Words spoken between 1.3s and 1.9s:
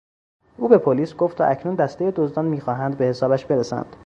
و اکنون